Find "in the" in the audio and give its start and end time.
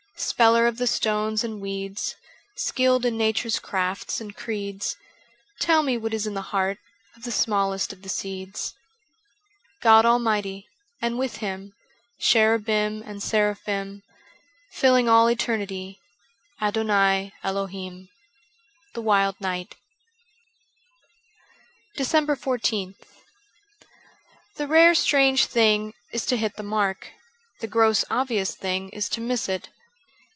6.27-6.43